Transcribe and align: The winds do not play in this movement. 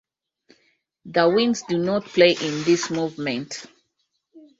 The 1.05 1.29
winds 1.29 1.61
do 1.69 1.77
not 1.77 2.05
play 2.05 2.31
in 2.31 2.63
this 2.63 2.89
movement. 2.89 3.67